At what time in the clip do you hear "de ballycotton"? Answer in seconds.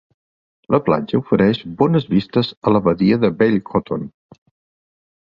3.27-4.13